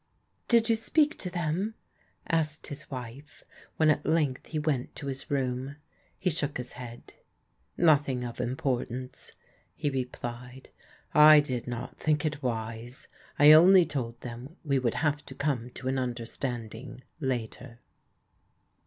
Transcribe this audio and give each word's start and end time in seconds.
"Did 0.47 0.67
you 0.67 0.75
speak 0.75 1.15
to 1.19 1.29
them?" 1.29 1.75
asked 2.27 2.65
his 2.65 2.89
wife 2.89 3.43
when 3.77 3.91
at 3.91 4.03
length 4.03 4.47
he 4.47 4.57
went 4.57 4.95
to 4.95 5.05
his 5.05 5.29
room. 5.29 5.75
He 6.17 6.31
shook 6.31 6.57
his 6.57 6.71
head." 6.71 7.13
Nothing 7.77 8.23
of 8.23 8.41
importance," 8.41 9.33
he 9.75 9.91
re 9.91 10.05
plied." 10.05 10.69
I 11.31 11.39
did 11.39 11.67
not 11.67 11.99
think 11.99 12.25
it 12.25 12.41
wise. 12.41 13.07
I 13.37 13.51
only 13.51 13.85
told 13.85 14.19
them 14.21 14.55
we 14.65 14.79
would 14.79 14.95
have 14.95 15.23
to 15.27 15.35
come 15.35 15.69
to 15.75 15.87
an 15.87 15.99
understanding 15.99 17.03
later." 17.19 17.77